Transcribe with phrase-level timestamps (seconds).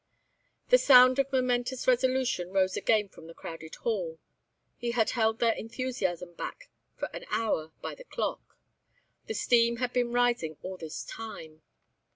[0.69, 4.17] The sound of momentous resolution rose again from the crowded hall.
[4.75, 8.57] He had held their enthusiasm back for an hour by the clock.
[9.27, 11.61] The steam had been rising all this time.